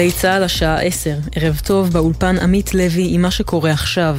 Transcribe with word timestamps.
גלי 0.00 0.12
צה"ל 0.12 0.42
השעה 0.42 0.80
10, 0.82 1.14
ערב 1.34 1.60
טוב 1.64 1.90
באולפן 1.92 2.38
עמית 2.38 2.74
לוי 2.74 3.08
עם 3.10 3.22
מה 3.22 3.30
שקורה 3.30 3.70
עכשיו. 3.70 4.18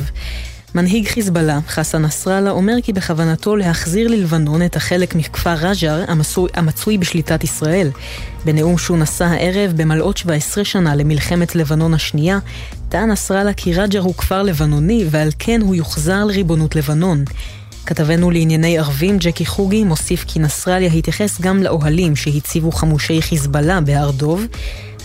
מנהיג 0.75 1.07
חיזבאללה, 1.07 1.59
חסן 1.67 2.01
נסראללה, 2.01 2.51
אומר 2.51 2.73
כי 2.83 2.93
בכוונתו 2.93 3.55
להחזיר 3.55 4.07
ללבנון 4.07 4.65
את 4.65 4.75
החלק 4.75 5.15
מכפר 5.15 5.53
רג'ר 5.53 6.03
המצוי, 6.07 6.49
המצוי 6.53 6.97
בשליטת 6.97 7.43
ישראל. 7.43 7.89
בנאום 8.45 8.77
שהוא 8.77 8.97
נשא 8.97 9.25
הערב 9.25 9.71
במלאות 9.75 10.17
17 10.17 10.65
שנה 10.65 10.95
למלחמת 10.95 11.55
לבנון 11.55 11.93
השנייה, 11.93 12.39
טען 12.89 13.11
נסראללה 13.11 13.53
כי 13.53 13.73
רג'ר 13.73 14.01
הוא 14.01 14.15
כפר 14.15 14.43
לבנוני 14.43 15.05
ועל 15.09 15.29
כן 15.39 15.61
הוא 15.61 15.75
יוחזר 15.75 16.25
לריבונות 16.25 16.75
לבנון. 16.75 17.23
כתבנו 17.85 18.31
לענייני 18.31 18.77
ערבים, 18.77 19.17
ג'קי 19.17 19.45
חוגי, 19.45 19.83
מוסיף 19.83 20.25
כי 20.27 20.39
נסראליה 20.39 20.93
התייחס 20.93 21.41
גם 21.41 21.63
לאוהלים 21.63 22.15
שהציבו 22.15 22.71
חמושי 22.71 23.21
חיזבאללה 23.21 23.81
בהר 23.81 24.11
דוב, 24.11 24.45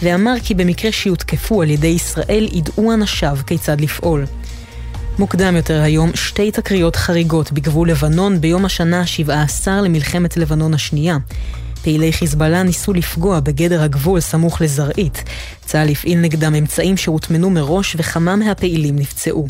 ואמר 0.02 0.34
כי 0.44 0.54
במקרה 0.54 0.92
שיותקפו 0.92 1.62
על 1.62 1.70
ידי 1.70 1.86
ישראל 1.86 2.48
ידעו 2.52 2.92
אנשיו 2.92 3.38
כיצד 3.46 3.80
לפעול. 3.80 4.24
מוקדם 5.18 5.56
יותר 5.56 5.82
היום, 5.82 6.10
שתי 6.14 6.50
תקריות 6.50 6.96
חריגות 6.96 7.52
בגבול 7.52 7.90
לבנון 7.90 8.40
ביום 8.40 8.64
השנה 8.64 9.00
ה-17 9.00 9.68
למלחמת 9.70 10.36
לבנון 10.36 10.74
השנייה. 10.74 11.16
פעילי 11.82 12.12
חיזבאללה 12.12 12.62
ניסו 12.62 12.92
לפגוע 12.92 13.40
בגדר 13.40 13.82
הגבול 13.82 14.20
סמוך 14.20 14.60
לזרעית. 14.60 15.22
צה"ל 15.64 15.88
הפעיל 15.88 16.20
נגדם 16.20 16.54
אמצעים 16.54 16.96
שהוטמנו 16.96 17.50
מראש 17.50 17.96
וכמה 17.98 18.36
מהפעילים 18.36 18.96
נפצעו. 18.96 19.46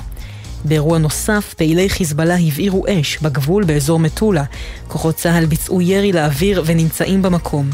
באירוע 0.64 0.98
נוסף, 0.98 1.54
פעילי 1.56 1.88
חיזבאללה 1.88 2.34
הבעירו 2.34 2.84
אש 2.88 3.18
בגבול 3.22 3.64
באזור 3.64 3.98
מטולה. 3.98 4.44
כוחות 4.88 5.16
צה"ל 5.16 5.46
ביצעו 5.46 5.80
ירי 5.80 6.12
לאוויר 6.12 6.62
ונמצאים 6.66 7.22
במקום. 7.22 7.70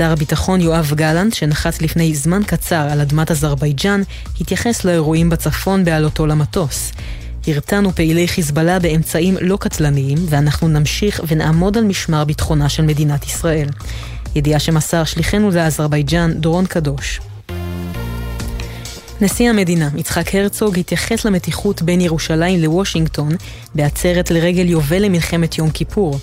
שר 0.00 0.12
הביטחון 0.12 0.60
יואב 0.60 0.92
גלנט, 0.94 1.34
שנחת 1.34 1.82
לפני 1.82 2.14
זמן 2.14 2.42
קצר 2.46 2.88
על 2.90 3.00
אדמת 3.00 3.30
אזרבייג'אן, 3.30 4.02
התייחס 4.40 4.84
לאירועים 4.84 5.30
בצפון 5.30 5.84
בעלותו 5.84 6.26
למטוס. 6.26 6.92
הרתענו 7.46 7.92
פעילי 7.92 8.28
חיזבאללה 8.28 8.78
באמצעים 8.78 9.36
לא 9.40 9.56
קטלניים, 9.60 10.18
ואנחנו 10.28 10.68
נמשיך 10.68 11.20
ונעמוד 11.28 11.78
על 11.78 11.84
משמר 11.84 12.24
ביטחונה 12.24 12.68
של 12.68 12.82
מדינת 12.82 13.26
ישראל. 13.26 13.68
ידיעה 14.34 14.60
שמסר 14.60 15.04
שליחנו 15.04 15.50
לאזרבייג'אן, 15.50 16.32
דורון 16.32 16.66
קדוש. 16.66 17.20
נשיא 19.20 19.50
המדינה, 19.50 19.88
יצחק 19.96 20.34
הרצוג, 20.34 20.78
התייחס 20.78 21.24
למתיחות 21.24 21.82
בין 21.82 22.00
ירושלים 22.00 22.60
לוושינגטון 22.60 23.32
בעצרת 23.74 24.30
לרגל 24.30 24.68
יובל 24.68 25.02
למלחמת 25.02 25.58
יום 25.58 25.70
כיפור. 25.70 26.18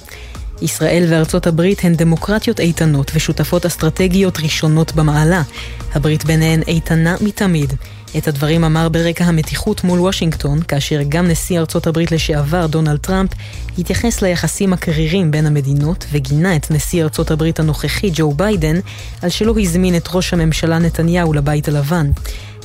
ישראל 0.62 1.06
וארצות 1.10 1.48
הברית 1.48 1.86
הן 1.86 1.96
דמוקרטיות 1.96 2.60
איתנות 2.60 3.12
ושותפות 3.16 3.66
אסטרטגיות 3.66 4.40
ראשונות 4.40 4.96
במעלה. 4.96 5.42
הברית 5.94 6.26
ביניהן 6.26 6.62
איתנה 6.68 7.16
מתמיד. 7.22 7.74
את 8.18 8.28
הדברים 8.28 8.64
אמר 8.64 8.90
ברקע 8.90 9.24
המתיחות 9.24 9.84
מול 9.84 10.00
וושינגטון, 10.00 10.62
כאשר 10.62 11.00
גם 11.10 11.28
נשיא 11.28 11.60
ארצות 11.60 11.88
הברית 11.88 12.12
לשעבר, 12.12 12.68
דונלד 12.68 12.98
טראמפ, 12.98 13.30
התייחס 13.78 14.22
ליחסים 14.22 14.74
הקרירים 14.74 15.32
בין 15.32 15.46
המדינות 15.46 16.06
וגינה 16.12 16.56
את 16.56 16.72
נשיא 16.72 17.04
ארצות 17.04 17.32
הברית 17.32 17.60
הנוכחי, 17.60 18.10
ג'ו 18.14 18.32
ביידן, 18.32 18.80
על 19.22 19.30
שלא 19.30 19.54
הזמין 19.60 19.96
את 19.96 20.08
ראש 20.14 20.34
הממשלה 20.34 20.80
נתניהו 20.80 21.34
לבית 21.34 21.68
הלבן. 21.68 22.12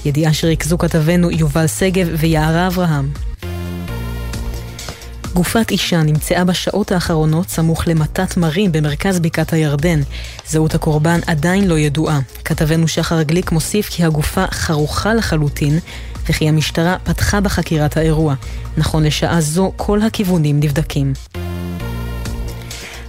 ידיעה 0.05 0.33
שריכזו 0.33 0.79
כתבנו 0.79 1.31
יובל 1.31 1.67
שגב 1.67 2.09
ויערה 2.19 2.67
אברהם. 2.67 3.32
גופת 5.35 5.71
אישה 5.71 6.03
נמצאה 6.03 6.45
בשעות 6.45 6.93
האחרונות 6.93 7.48
סמוך 7.48 7.89
למטת 7.89 8.37
מרים 8.37 8.73
במרכז 8.73 9.20
בקעת 9.20 9.53
הירדן. 9.53 10.01
זהות 10.48 10.75
הקורבן 10.75 11.20
עדיין 11.27 11.69
לא 11.69 11.79
ידועה. 11.79 12.20
כתבנו 12.45 12.89
שחר 12.89 13.23
גליק 13.23 13.53
מוסיף 13.53 13.89
כי 13.89 14.05
הגופה 14.05 14.45
חרוכה 14.51 15.15
לחלוטין, 15.15 15.79
וכי 16.29 16.48
המשטרה 16.48 16.97
פתחה 17.05 17.41
בחקירת 17.41 17.97
האירוע. 17.97 18.35
נכון 18.77 19.03
לשעה 19.05 19.41
זו, 19.41 19.73
כל 19.77 20.03
הכיוונים 20.03 20.61
נבדקים. 20.61 21.13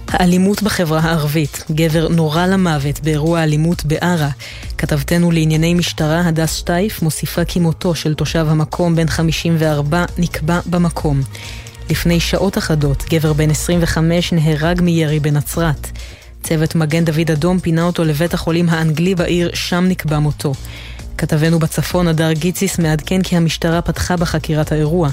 האלימות 0.08 0.62
בחברה 0.62 1.00
הערבית, 1.00 1.64
גבר 1.70 2.08
נורה 2.08 2.46
למוות 2.46 3.00
באירוע 3.00 3.42
אלימות 3.42 3.84
בערה. 3.84 4.30
כתבתנו 4.78 5.30
לענייני 5.30 5.74
משטרה, 5.74 6.28
הדס 6.28 6.54
שטייף, 6.54 7.02
מוסיפה 7.02 7.44
כי 7.44 7.60
מותו 7.60 7.94
של 7.94 8.14
תושב 8.14 8.46
המקום 8.48 8.96
בן 8.96 9.08
54 9.08 10.04
נקבע 10.18 10.60
במקום. 10.66 11.20
לפני 11.90 12.20
שעות 12.20 12.58
אחדות, 12.58 13.04
גבר 13.10 13.32
בן 13.32 13.50
25 13.50 14.32
נהרג 14.32 14.80
מירי 14.80 15.20
בנצרת. 15.20 15.90
צוות 16.42 16.74
מגן 16.74 17.04
דוד 17.04 17.30
אדום 17.32 17.60
פינה 17.60 17.82
אותו 17.82 18.04
לבית 18.04 18.34
החולים 18.34 18.68
האנגלי 18.68 19.14
בעיר, 19.14 19.50
שם 19.54 19.84
נקבע 19.88 20.18
מותו. 20.18 20.52
כתבנו 21.18 21.58
בצפון, 21.58 22.08
הדר 22.08 22.32
גיציס, 22.32 22.78
מעדכן 22.78 23.22
כי 23.22 23.36
המשטרה 23.36 23.82
פתחה 23.82 24.16
בחקירת 24.16 24.72
האירוע. 24.72 25.08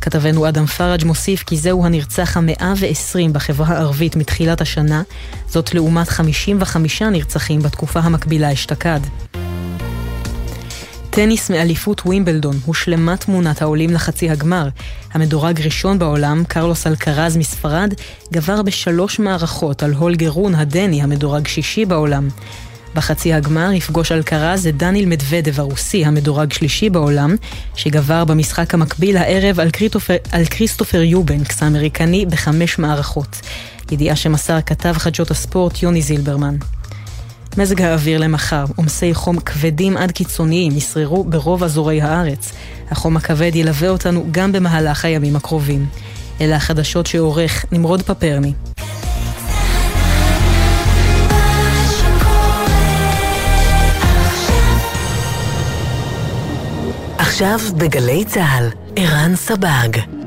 כתבנו 0.00 0.48
אדם 0.48 0.66
פראג' 0.66 1.04
מוסיף 1.04 1.42
כי 1.42 1.56
זהו 1.56 1.84
הנרצח 1.84 2.36
המאה 2.36 2.72
ועשרים 2.76 3.32
בחברה 3.32 3.68
הערבית 3.68 4.16
מתחילת 4.16 4.60
השנה, 4.60 5.02
זאת 5.48 5.74
לעומת 5.74 6.08
55 6.08 7.02
נרצחים 7.02 7.62
בתקופה 7.62 8.00
המקבילה 8.00 8.52
אשתקד. 8.52 9.00
טניס 11.18 11.50
מאליפות 11.50 12.00
ווימבלדון, 12.06 12.56
הושלמה 12.64 13.16
תמונת 13.16 13.62
העולים 13.62 13.90
לחצי 13.90 14.30
הגמר. 14.30 14.68
המדורג 15.12 15.60
ראשון 15.60 15.98
בעולם, 15.98 16.42
קרלוס 16.48 16.86
אלקרז 16.86 17.36
מספרד, 17.36 17.94
גבר 18.32 18.62
בשלוש 18.62 19.18
מערכות 19.18 19.82
על 19.82 19.92
הולגר 19.92 20.28
רון 20.28 20.54
הדני, 20.54 21.02
המדורג 21.02 21.46
שישי 21.46 21.84
בעולם. 21.84 22.28
בחצי 22.94 23.32
הגמר 23.32 23.72
יפגוש 23.72 24.12
אלקרז 24.12 24.66
את 24.66 24.76
דניל 24.76 25.06
מדוודב 25.06 25.60
הרוסי, 25.60 26.04
המדורג 26.04 26.52
שלישי 26.52 26.90
בעולם, 26.90 27.36
שגבר 27.74 28.24
במשחק 28.24 28.74
המקביל 28.74 29.16
הערב 29.16 29.60
על, 29.60 29.70
קריטופר, 29.70 30.16
על 30.32 30.44
כריסטופר 30.44 31.02
יובנקס 31.02 31.62
האמריקני 31.62 32.26
בחמש 32.26 32.78
מערכות. 32.78 33.40
ידיעה 33.90 34.16
שמסר 34.16 34.58
כתב 34.66 34.92
חדשות 34.92 35.30
הספורט 35.30 35.82
יוני 35.82 36.02
זילברמן. 36.02 36.56
מזג 37.58 37.82
האוויר 37.82 38.20
למחר, 38.20 38.64
עומסי 38.76 39.14
חום 39.14 39.40
כבדים 39.40 39.96
עד 39.96 40.12
קיצוניים 40.12 40.72
ישררו 40.76 41.24
ברוב 41.24 41.62
אזורי 41.62 42.00
הארץ. 42.00 42.52
החום 42.90 43.16
הכבד 43.16 43.50
ילווה 43.54 43.88
אותנו 43.88 44.24
גם 44.30 44.52
במהלך 44.52 45.04
הימים 45.04 45.36
הקרובים. 45.36 45.86
אלה 46.40 46.56
החדשות 46.56 47.06
שעורך 47.06 47.64
נמרוד 47.72 48.02
פפרני. 48.02 48.52
עכשיו 57.18 57.58
בגלי 57.76 58.24
צה"ל, 58.24 58.68
ערן 58.96 59.36
סבג. 59.36 60.17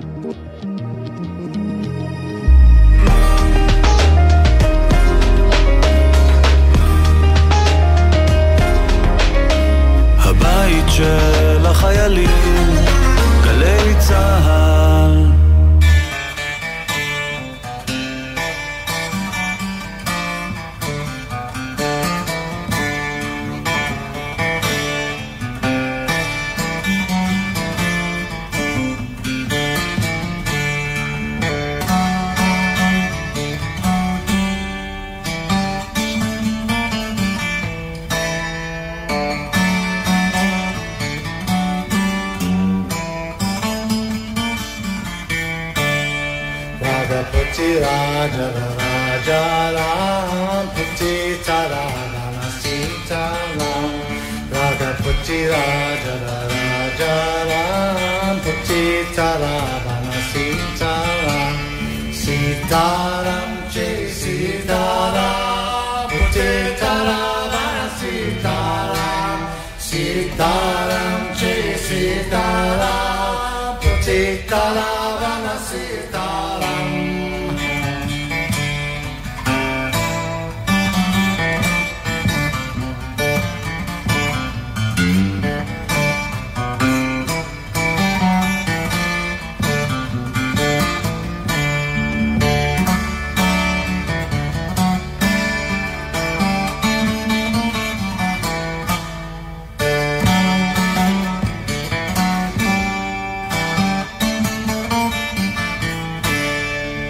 של 11.01 11.66
החיילים, 11.66 12.29
גלי 13.44 13.95
צה"ל 14.00 14.60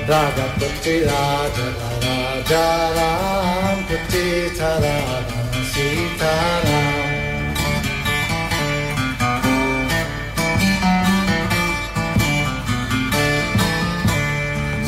राधा 0.10 0.46
कुंती 0.60 0.94
राधा 1.06 1.68
राजा 2.04 2.66
राम 2.98 3.82
कुंती 3.90 4.26
थारा 4.58 4.96
सीता 5.74 6.34
राम 6.66 7.10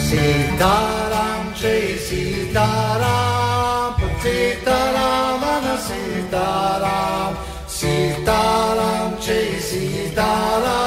सीताराम 0.05 1.45
जय 1.61 1.81
सीताराम 2.07 3.97
सीताराम 4.23 5.43
सीताराम 5.87 7.35
सीताराम 7.77 9.15
जय 9.25 9.59
Sitaram 9.69 10.82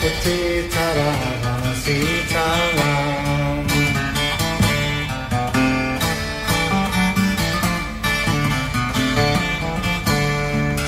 Putitaram 0.00 1.20
Sitaram 1.82 3.66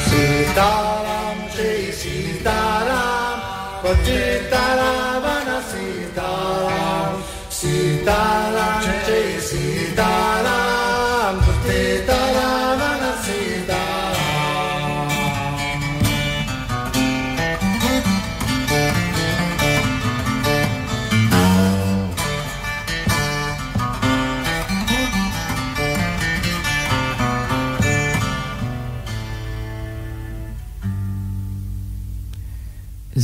Sitaram 0.09 1.37
Shri 1.53 1.93
Sitaram 2.01 3.37
Putitaram 3.83 5.61
Sitaram 5.71 7.13
Sitaram 7.51 8.64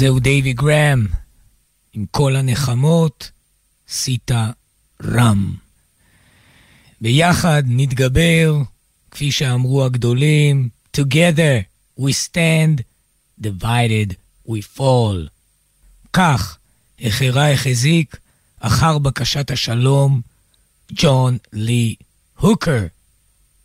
זהו 0.00 0.20
דייווי 0.20 0.52
גראם, 0.52 1.06
עם 1.92 2.06
כל 2.10 2.36
הנחמות, 2.36 3.30
סיטה 3.88 4.50
רם. 5.02 5.54
ביחד 7.00 7.62
נתגבר, 7.66 8.56
כפי 9.10 9.32
שאמרו 9.32 9.84
הגדולים, 9.84 10.68
Together 10.96 11.62
we 12.00 12.10
stand, 12.28 12.82
divided 13.42 14.14
we 14.48 14.78
fall. 14.78 15.28
כך 16.12 16.58
החרה 17.00 17.52
החזיק 17.52 18.16
אחר 18.60 18.98
בקשת 18.98 19.50
השלום 19.50 20.20
ג'ון 20.92 21.38
לי 21.52 21.94
הוקר, 22.38 22.86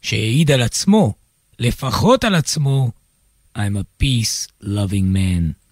שהעיד 0.01 0.51
על 0.51 0.61
עצמו, 0.61 1.13
לפחות 1.59 2.23
על 2.23 2.35
עצמו, 2.35 2.91
I'm 3.57 3.59
a 3.77 4.03
peace-loving 4.03 5.15
man. 5.15 5.64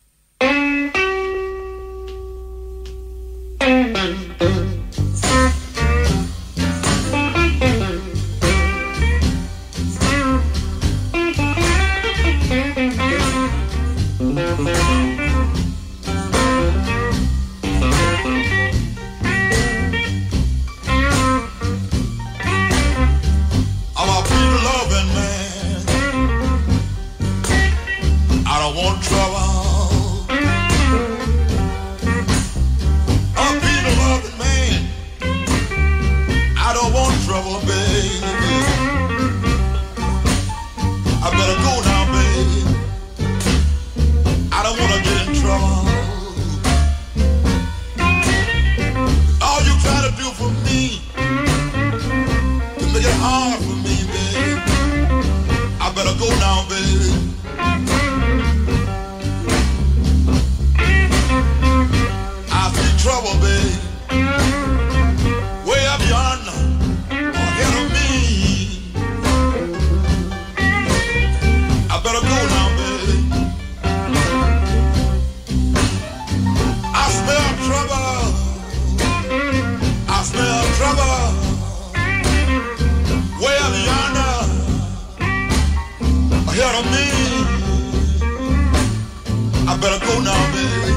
Better 89.84 90.06
go 90.06 90.22
now, 90.22 90.52
baby. 90.54 90.94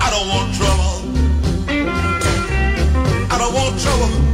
I 0.00 0.08
don't 0.14 0.28
want 0.28 0.54
trouble. 0.54 1.02
I 3.32 3.36
don't 3.36 3.54
want 3.54 3.80
trouble. 3.80 4.25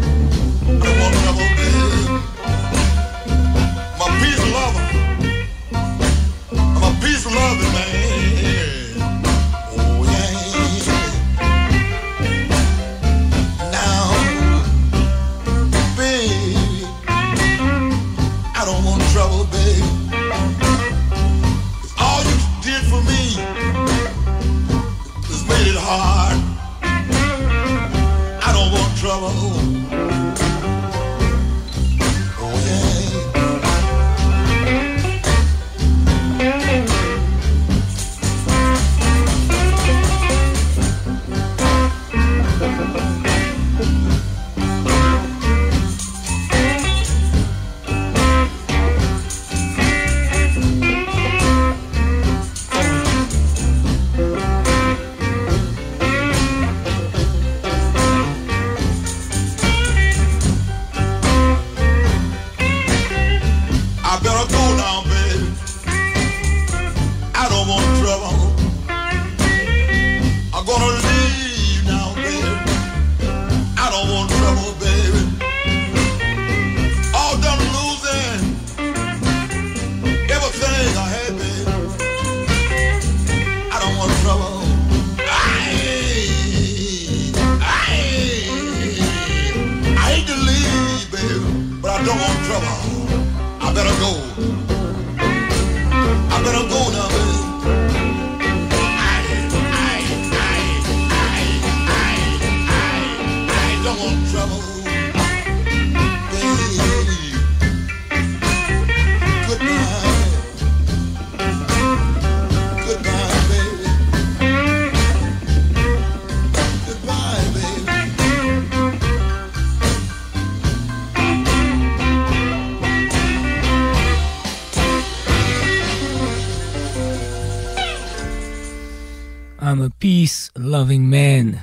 I'm 129.73 129.81
a 129.81 129.91
peace-loving 129.91 131.09
man. 131.09 131.61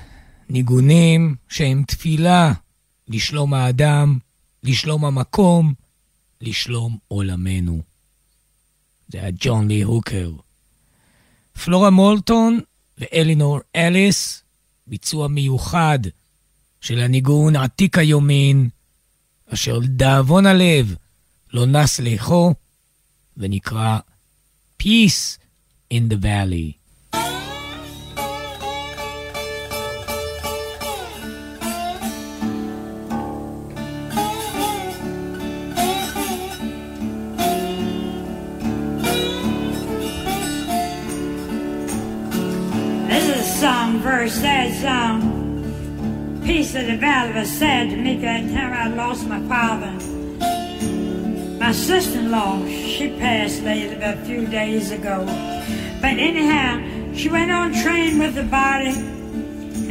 ניגונים 0.50 1.36
שהם 1.50 1.84
תפילה 1.88 2.54
לשלום 3.08 3.54
האדם, 3.54 4.20
לשלום 4.64 5.06
המקום, 5.06 5.74
לשלום 6.42 6.98
עולמנו. 7.08 7.82
זה 9.08 9.18
היה 9.18 9.30
ג'ון 9.40 9.68
לי 9.68 9.82
הוקר. 9.82 10.32
פלורה 11.64 11.90
מולטון 11.90 12.60
ואלינור 12.98 13.60
אליס, 13.76 14.44
ביצוע 14.88 15.28
מיוחד 15.28 16.00
של 16.82 17.00
הניגון 17.00 17.56
עתיק 17.56 17.98
היומין, 17.98 18.70
אשר 19.54 19.78
לדאבון 19.78 20.46
הלב 20.46 20.96
לא 21.54 21.66
נס 21.66 22.00
לאכו, 22.00 22.54
ונקרא 23.38 24.00
Peace 24.84 25.38
in 25.94 26.10
the 26.10 26.18
Valley. 26.24 26.79
The 47.20 47.34
was 47.34 47.52
sad 47.52 47.90
to 47.90 47.98
me 47.98 48.16
that 48.18 48.50
time 48.50 48.72
I 48.74 48.88
lost 48.96 49.28
my 49.28 49.42
father. 49.42 49.92
My 51.60 51.74
sister-in-law, 51.74 52.66
she 52.66 53.10
passed 53.20 53.60
about 53.60 54.02
a 54.02 54.18
few 54.26 54.48
days 54.48 54.92
ago. 54.92 55.26
But 56.02 56.14
anyhow, 56.18 56.82
she 57.14 57.28
went 57.28 57.52
on 57.52 57.74
train 57.84 58.20
with 58.20 58.36
the 58.36 58.44
body, 58.44 58.96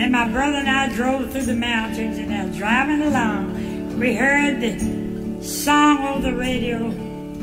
and 0.01 0.11
my 0.11 0.27
brother 0.29 0.57
and 0.57 0.71
I 0.71 0.89
drove 0.95 1.31
through 1.31 1.43
the 1.43 1.55
mountains, 1.55 2.17
and 2.17 2.33
as 2.33 2.57
driving 2.57 3.03
along, 3.03 3.99
we 3.99 4.15
heard 4.15 4.61
the 4.63 5.43
song 5.45 5.99
on 5.99 6.23
the 6.23 6.35
radio 6.35 6.79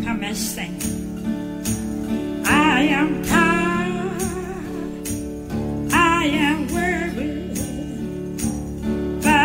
come 0.03 0.23
and 0.23 0.35
sing. 0.35 0.75
I 2.43 2.81
am 2.81 3.23
tired. 3.23 5.07
I 5.93 6.25
am 6.25 6.67
worried, 6.73 7.44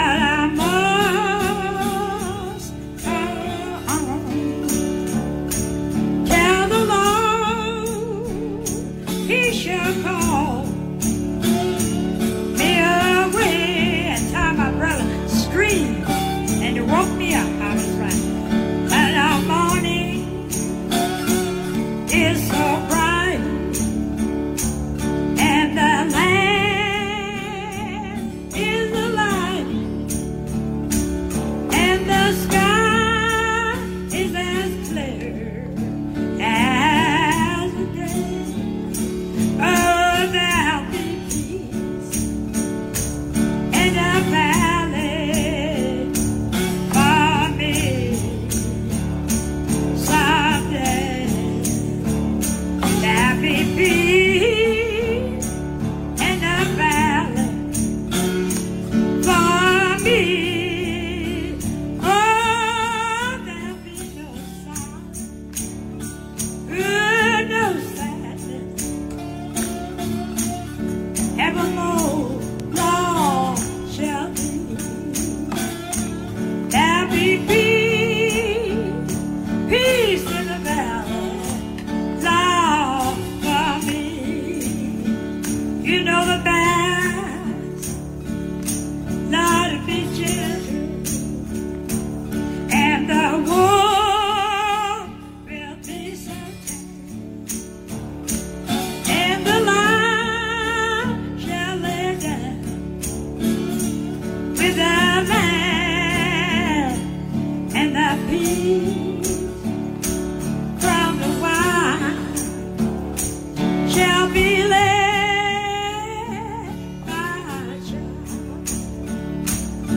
but 0.01 0.23
I 0.23 0.47
must 0.47 0.90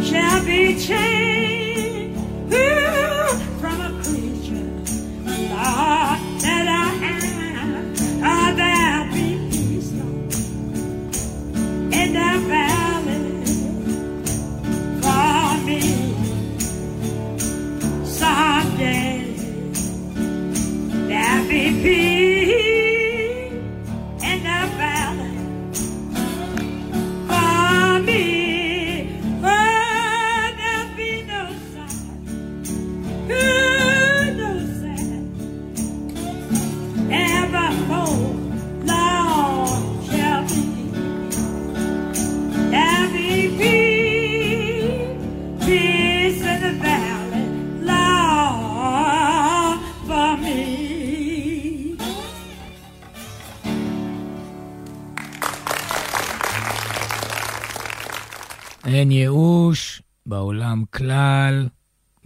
shall 0.03 0.43
be 0.45 0.77
changed 0.77 1.42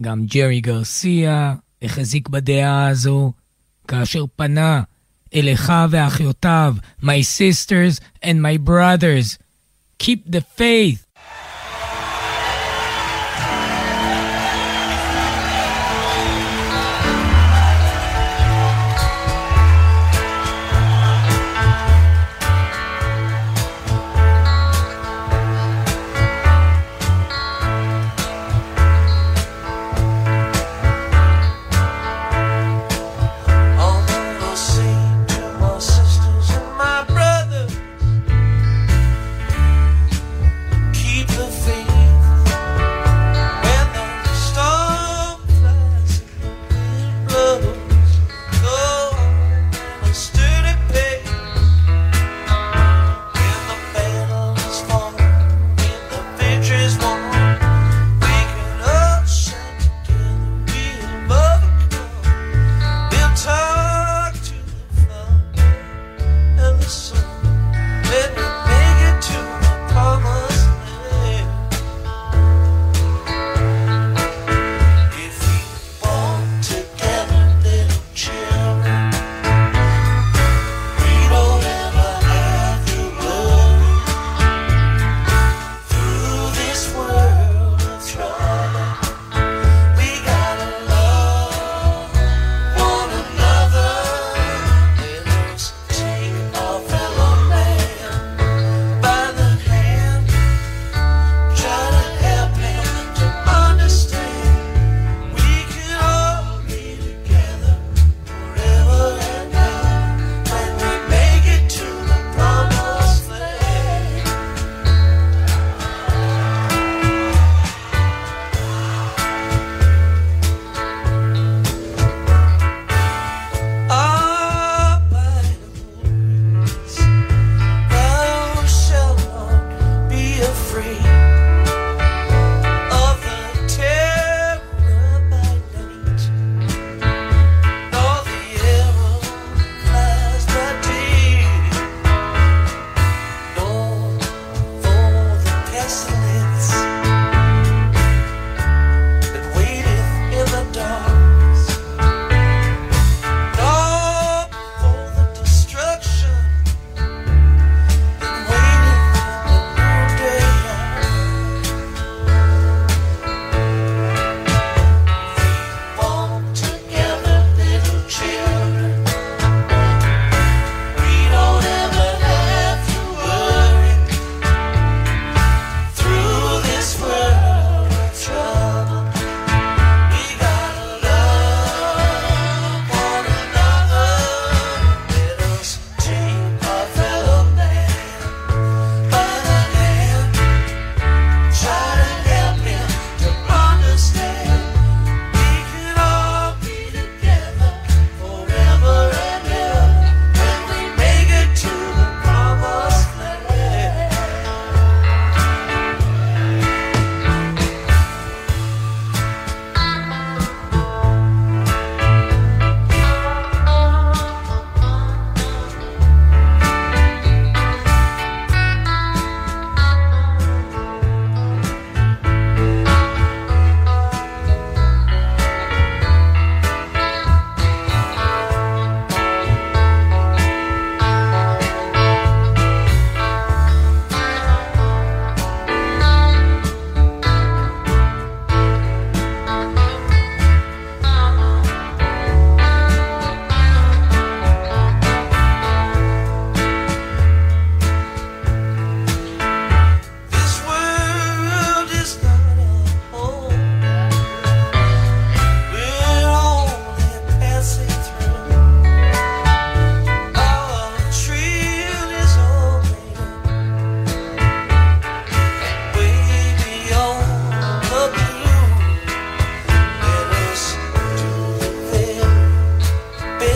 גם 0.07 0.25
ג'רי 0.25 0.61
גרסיה 0.61 1.55
החזיק 1.81 2.29
בדעה 2.29 2.87
הזו 2.87 3.33
כאשר 3.87 4.25
פנה 4.35 4.81
אל 5.33 5.53
אחיו 5.53 5.89
ואחיותיו, 5.91 6.75
My 7.01 7.21
sisters 7.21 7.99
and 8.23 8.37
my 8.41 8.57
brothers, 8.69 9.37
keep 9.99 10.29
the 10.29 10.41
faith. 10.59 11.06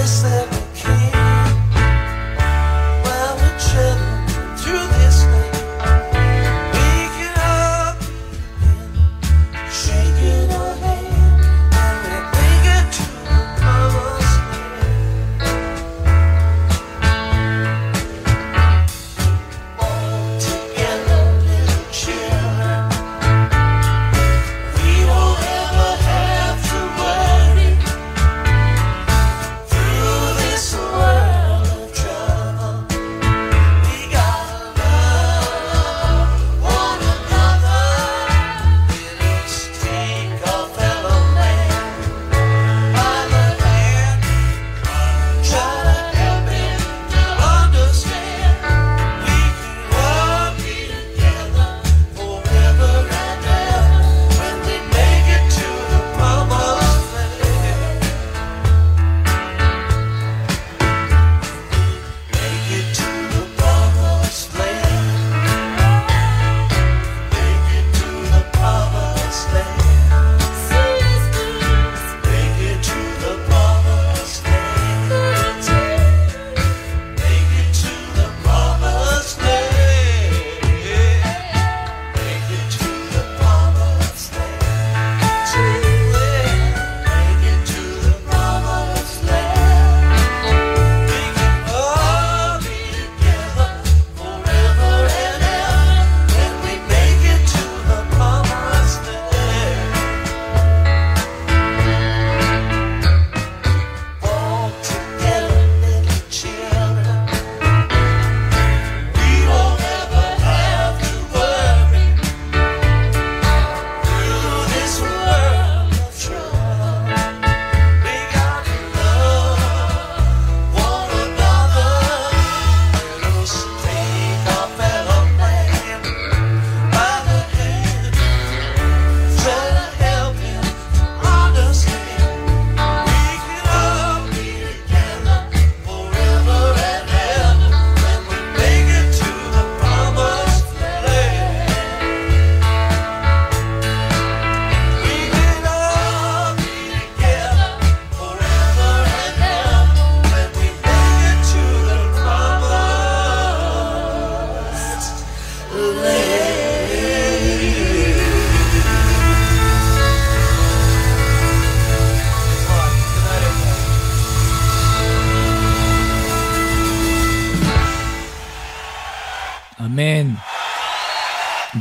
this 0.03 0.41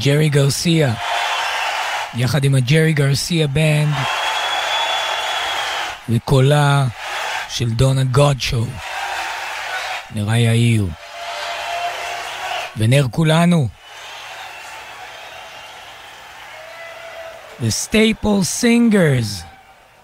ג'רי 0.04 0.30
גרסיה, 0.30 0.94
יחד 2.16 2.44
עם 2.44 2.56
הג'רי 2.56 2.94
גרסיה 2.94 3.48
בנד 3.48 3.94
וקולה 6.10 6.86
של 7.50 7.70
דונה 7.70 8.04
גודשו, 8.04 8.66
נראה 10.16 10.38
יאיר. 10.38 10.88
ונר 12.78 13.08
כולנו. 13.12 13.68
The 17.60 17.72
Staple 17.84 18.44
Singers, 18.44 19.44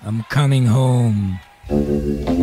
I'm 0.06 0.22
coming 0.30 0.68
home. 0.68 2.37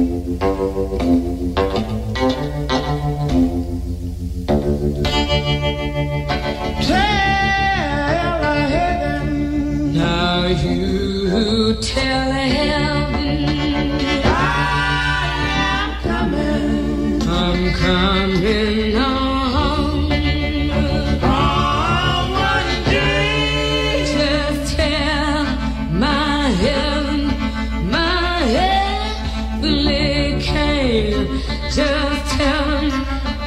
Just 30.85 32.37
tell 32.37 32.79
him 32.79 32.91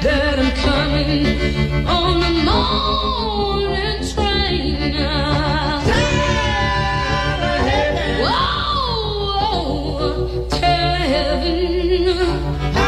that 0.01 0.39
I'm 0.39 0.51
coming 0.65 1.85
on 1.85 2.19
the 2.19 2.31
morning 2.49 4.01
train. 4.11 4.95
Whoa, 8.25 9.37
oh, 9.53 10.47
tell 10.49 10.95
heaven 11.13 12.07
I 12.75 12.79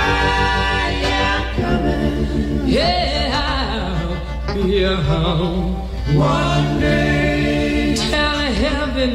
am 1.21 1.43
coming. 1.61 2.67
Yeah, 2.67 4.07
I'll 4.47 4.55
be 4.55 4.83
home 4.83 5.75
one 6.17 6.79
day. 6.79 7.93
Tell 7.95 8.39
heaven 8.63 9.13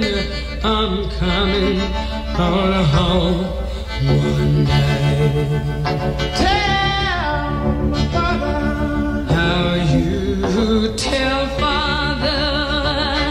I'm 0.62 1.10
coming 1.10 1.80
on 2.38 2.84
home 2.84 3.63
one 4.06 4.64
day. 4.64 5.54
Tell 6.36 7.74
my 7.92 8.04
father 8.12 9.34
how 9.34 9.74
you 9.74 10.94
tell 10.96 11.46
father 11.58 12.42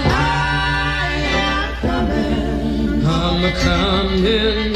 I 0.10 1.12
am 1.50 1.76
coming. 1.82 3.06
I'm 3.06 3.54
coming. 3.56 4.73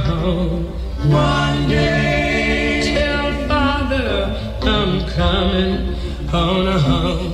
home 0.00 0.64
one 1.10 1.68
day. 1.68 2.94
Tell 2.94 3.48
Father 3.48 4.36
I'm 4.62 5.08
coming 5.08 5.94
on 6.32 6.78
home. 6.80 7.33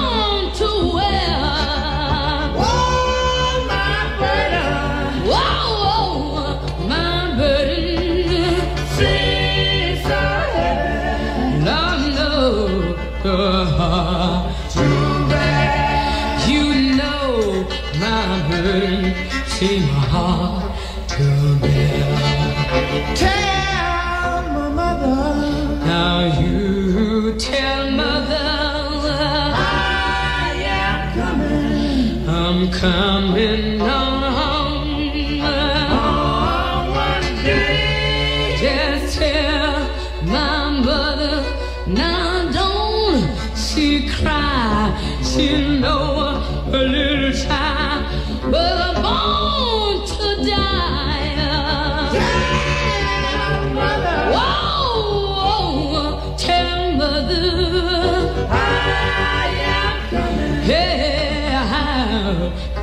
coming 32.81 33.79
home. 33.79 34.10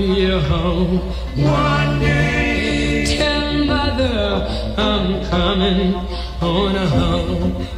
I'll 0.00 0.40
home 0.40 0.98
one 1.34 1.98
day. 1.98 3.04
Tell 3.18 3.64
mother 3.64 4.46
I'm 4.76 5.24
coming 5.26 5.94
on 6.40 6.74
home 6.87 7.78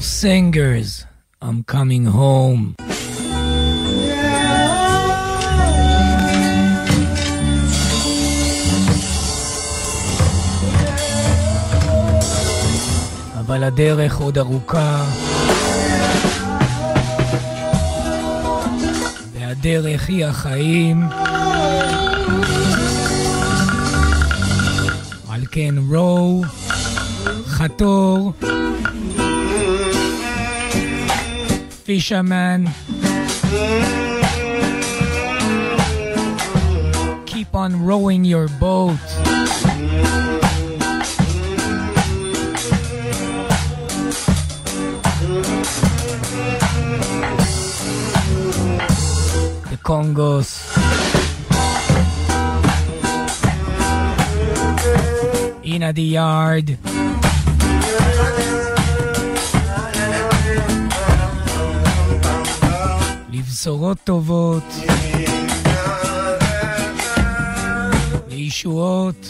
Singers. 0.00 1.04
I'm 1.42 1.62
coming 1.62 2.06
home. 2.06 2.74
אבל 13.40 13.64
הדרך 13.64 14.16
עוד 14.16 14.38
ארוכה. 14.38 15.04
והדרך 19.32 20.08
היא 20.08 20.26
החיים. 20.26 21.02
על 25.28 25.44
כן 25.50 25.74
רו, 25.90 26.42
חתור, 27.46 28.32
fisherman. 31.88 32.68
Keep 37.24 37.54
on 37.54 37.82
rowing 37.82 38.26
your 38.26 38.46
boat. 38.60 38.98
The 49.70 49.78
Congos. 49.82 50.50
In 55.64 55.82
a 55.84 55.94
the 55.94 56.02
yard. 56.02 56.76
לבשורות 63.58 63.98
טובות. 64.04 64.62
לישועות. 68.28 69.26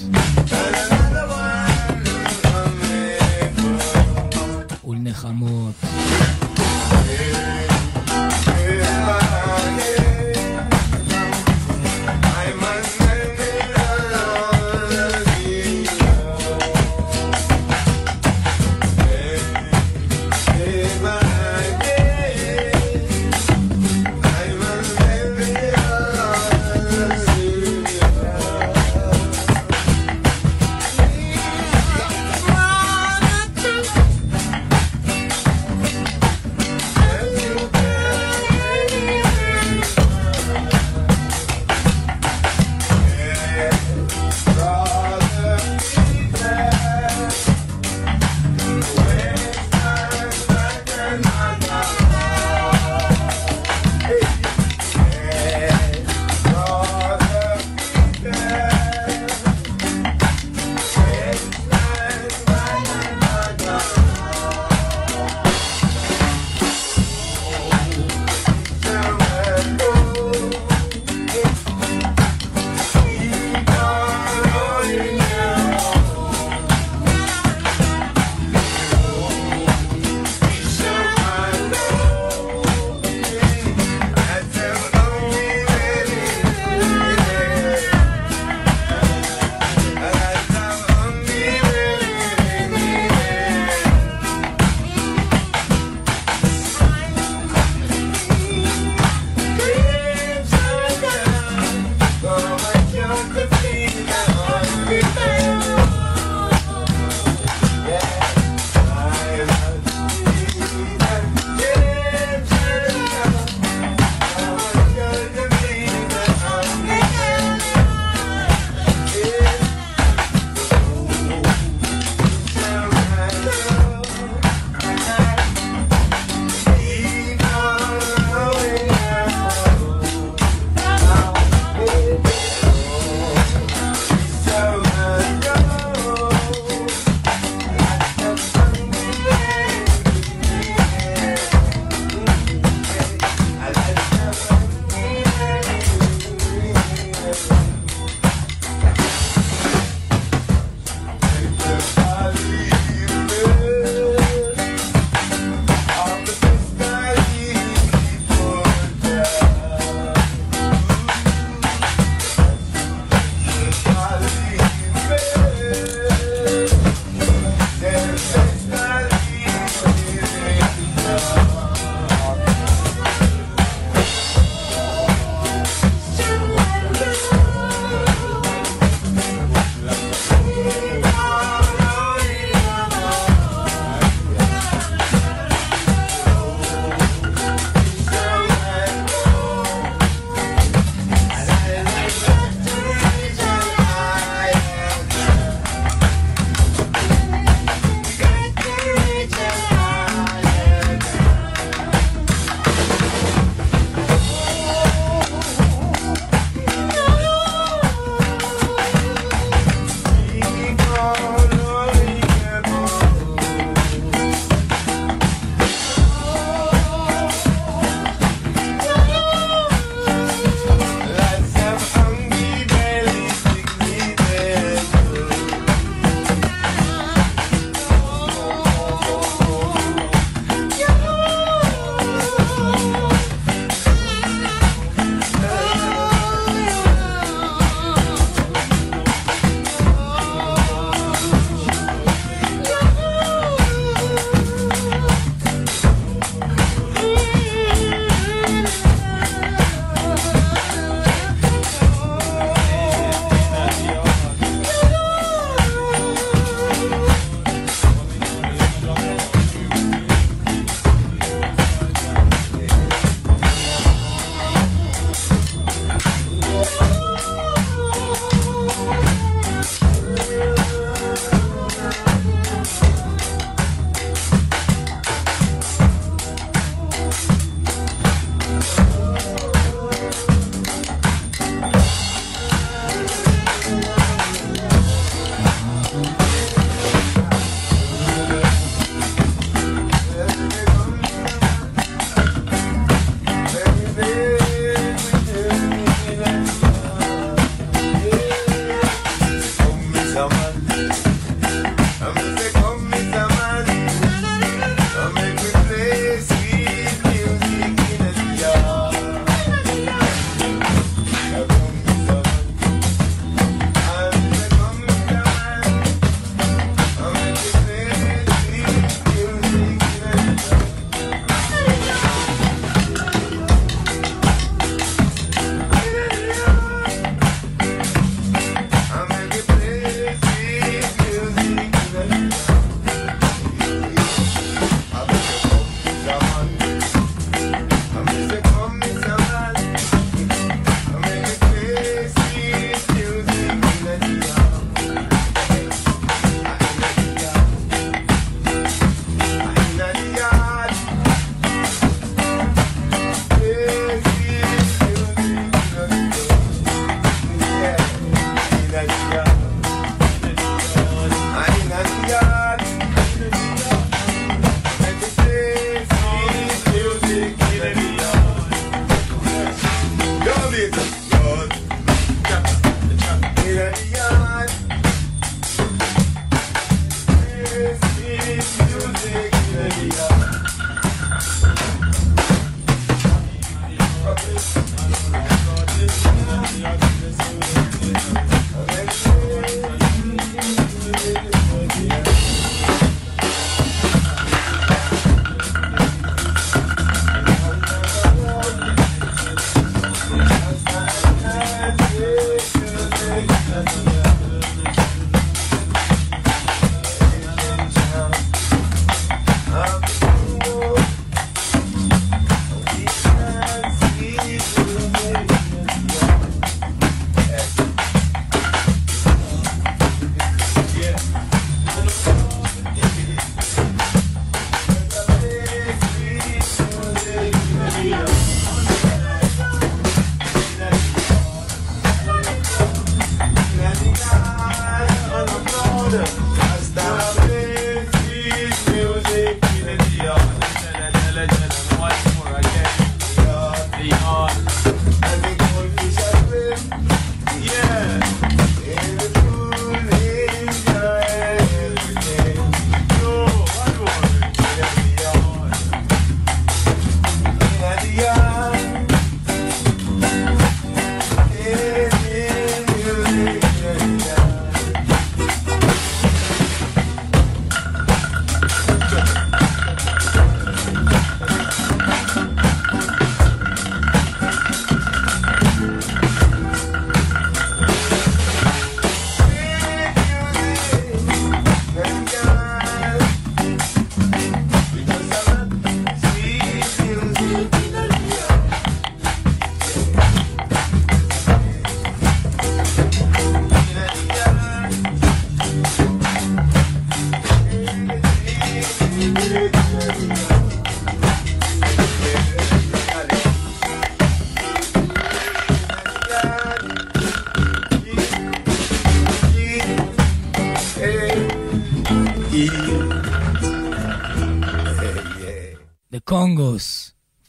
ולנחמות. 4.84 5.74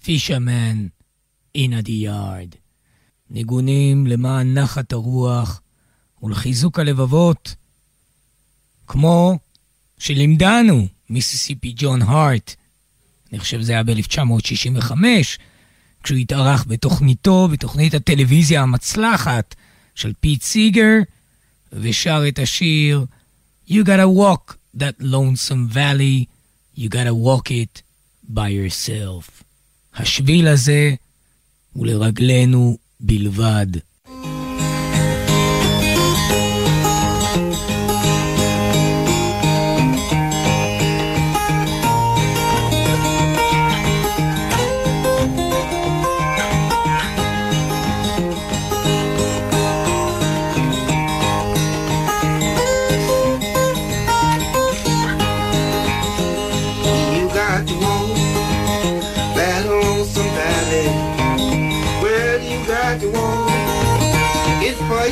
Congos, 0.10 0.18
Fisherman, 0.18 0.89
In 1.53 1.74
a 1.74 1.82
the 1.84 2.07
Yard. 2.07 2.55
ניגונים 3.30 4.07
למען 4.07 4.57
נחת 4.57 4.93
הרוח 4.93 5.62
ולחיזוק 6.24 6.80
הלבבות, 6.80 7.55
כמו 8.88 9.39
שלימדנו 9.97 10.88
מיסיסיפי 11.10 11.74
ג'ון 11.76 12.01
הארט. 12.01 12.55
אני 13.32 13.39
חושב 13.39 13.62
זה 13.62 13.72
היה 13.72 13.84
ב-1965, 13.84 14.91
כשהוא 16.03 16.18
התארח 16.18 16.66
בתוכניתו, 16.68 17.47
בתוכנית 17.47 17.93
הטלוויזיה 17.93 18.62
המצלחת 18.62 19.55
של 19.95 20.14
פיט 20.20 20.41
סיגר, 20.43 20.93
ושר 21.74 22.24
את 22.28 22.39
השיר 22.39 23.05
You 23.70 23.84
gotta 23.84 24.07
walk 24.07 24.57
that 24.78 25.01
lonesome 25.01 25.68
valley, 25.74 26.28
you 26.76 26.89
gotta 26.89 27.14
walk 27.14 27.51
it 27.51 27.84
by 28.34 28.47
yourself. 28.49 29.39
השביל 30.00 30.47
הזה 30.47 30.93
הוא 31.74 31.88
לרגלינו 31.88 32.78
בלבד. 33.00 33.68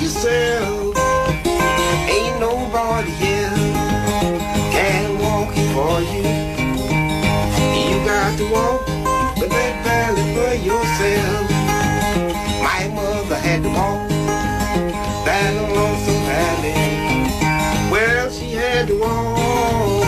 Yourself. 0.02 0.96
Ain't 2.10 2.40
nobody 2.40 3.12
here 3.12 3.50
can 4.76 5.18
walk 5.20 5.50
it 5.56 5.68
for 5.74 6.02
you. 6.12 6.24
You 7.90 8.06
got 8.06 8.38
to 8.38 8.46
walk 8.52 8.86
that 8.86 9.74
valley 9.84 10.26
for 10.36 10.54
yourself. 10.70 11.50
My 12.62 12.88
mother 12.94 13.38
had 13.38 13.64
to 13.64 13.70
walk 13.70 14.08
that 15.26 15.54
lonesome 15.76 16.24
valley. 16.30 16.76
Well, 17.92 18.30
she 18.30 18.52
had 18.52 18.88
to 18.88 19.00
walk 19.00 20.06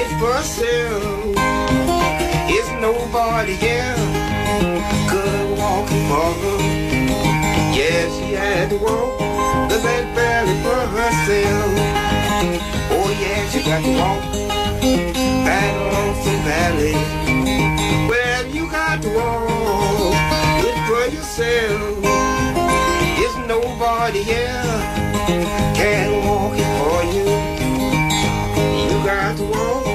it 0.00 0.10
for 0.18 0.32
herself. 0.34 1.34
It's 2.52 2.70
nobody 2.80 3.54
here 3.54 3.96
could 5.08 5.58
walk 5.58 5.88
it 5.90 6.04
for 6.10 6.30
her. 6.42 6.60
Yeah, 7.72 8.08
she 8.18 8.34
had 8.34 8.68
to 8.70 8.76
walk 8.76 9.29
the 9.70 9.78
back 9.82 10.04
valley 10.16 10.56
for 10.64 10.82
herself. 10.98 11.72
Oh 12.90 13.10
yeah, 13.22 13.48
she 13.50 13.60
got 13.62 13.82
to 13.84 13.92
walk 14.00 14.22
that 15.30 15.72
lonesome 15.92 16.42
valley. 16.44 16.94
Well, 18.10 18.46
you 18.48 18.70
got 18.70 19.02
to 19.02 19.08
walk 19.10 20.14
it 20.68 20.78
for 20.88 21.04
yourself. 21.16 22.04
It's 23.24 23.36
nobody 23.48 24.22
here 24.24 24.98
can 25.74 26.26
walk 26.26 26.54
it 26.58 26.70
for 26.80 27.00
you. 27.14 27.28
You 28.90 29.04
got 29.06 29.36
to 29.38 29.44
walk. 29.44 29.89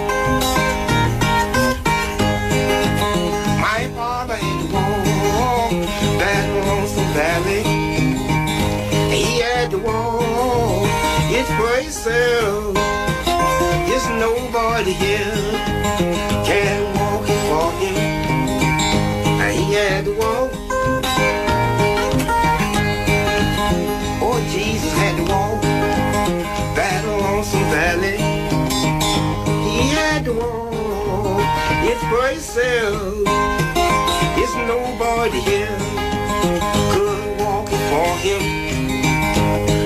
Himself. 12.05 12.75
It's 13.87 14.07
nobody 14.19 14.93
here 14.93 15.33
can 16.45 16.93
walk 16.99 17.25
it 17.27 17.41
for 17.49 17.71
him. 17.81 17.95
And 19.41 19.57
he 19.57 19.73
had 19.73 20.05
to 20.05 20.13
walk. 20.13 20.51
Oh, 24.21 24.39
Jesus 24.51 24.93
had 24.93 25.15
to 25.17 25.23
walk 25.31 25.61
that 26.75 27.03
lonesome 27.05 27.67
valley. 27.73 28.17
He 29.67 29.89
had 29.89 30.25
to 30.25 30.33
walk 30.33 31.41
it 31.89 31.97
for 32.09 32.27
himself. 32.27 33.23
It's 34.37 34.55
nobody 34.67 35.39
here 35.39 35.77
could 36.93 37.39
walk 37.39 37.67
it 37.71 37.83
for 37.89 38.09
him. 38.25 38.41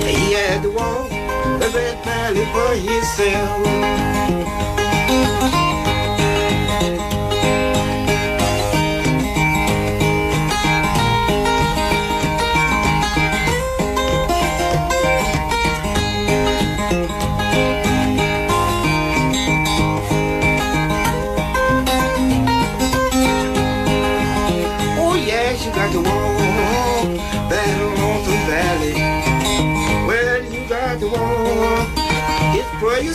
He 0.06 0.32
had 0.32 0.62
to 0.62 0.70
walk 0.70 1.19
Bebê 1.60 1.94
pele 2.02 2.46
corriceu 2.46 3.60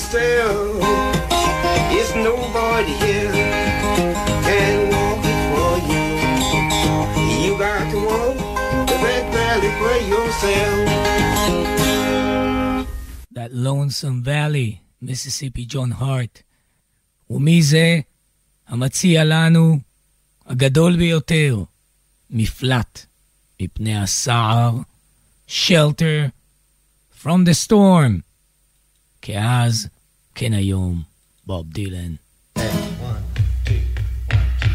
yourself. 0.05 0.77
It's 1.97 2.13
nobody 2.15 2.93
here 3.03 3.31
can 4.45 4.75
walk 4.93 5.25
it 5.33 5.39
for 5.51 5.73
you. 5.89 6.03
You 7.43 7.53
got 7.57 7.83
to 7.91 7.97
walk 8.09 8.37
to 8.89 8.95
that 9.05 9.25
valley 9.33 9.71
for 9.79 9.97
yourself. 10.13 10.85
That 13.31 13.51
lonesome 13.53 14.23
valley, 14.23 14.81
Mississippi 15.01 15.65
John 15.65 15.91
Hurt. 15.91 16.43
ומי 17.29 17.61
המציע 18.67 19.23
לנו 19.23 19.79
הגדול 20.45 20.97
ביותר, 20.97 21.63
מפלט 22.29 23.05
מפני 23.61 23.97
הסער, 23.97 24.71
shelter 25.47 26.29
from 27.23 27.45
the 27.45 27.53
storm. 27.67 28.21
כי 29.21 29.37
Kenna 30.35 30.59
Yom, 30.59 31.05
Bob 31.47 31.73
Dylan. 31.73 32.19
One, 32.55 33.23
two, 33.63 33.79
one, 34.27 34.43
two, 34.59 34.67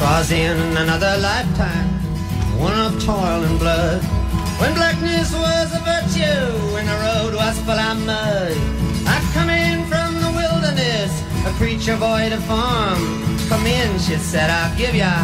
was 0.00 0.30
in 0.30 0.76
another 0.78 1.18
lifetime 1.20 1.87
one 2.58 2.78
of 2.78 3.02
toil 3.04 3.42
and 3.44 3.58
blood. 3.58 4.02
When 4.58 4.74
blackness 4.74 5.32
was 5.32 5.68
a 5.72 5.80
virtue 5.86 6.76
and 6.78 6.88
the 6.88 6.98
road 7.06 7.34
was 7.34 7.56
full 7.60 7.78
of 7.78 7.98
mud. 8.04 8.56
I 9.06 9.16
come 9.32 9.50
in 9.50 9.86
from 9.86 10.14
the 10.20 10.30
wilderness, 10.34 11.12
a 11.46 11.52
creature 11.56 11.96
void 11.96 12.32
of 12.32 12.42
form. 12.44 13.00
Come 13.48 13.66
in, 13.66 13.98
she 14.00 14.16
said, 14.16 14.50
I'll 14.50 14.76
give 14.76 14.94
ya 14.94 15.14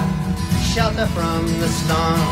shelter 0.73 1.07
from 1.09 1.47
the 1.61 1.69
storm. 1.69 2.23